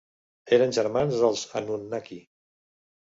Eren 0.55 0.71
germans 0.77 1.19
dels 1.23 1.43
Anunnaki. 1.59 2.17